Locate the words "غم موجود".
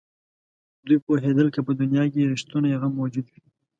2.81-3.25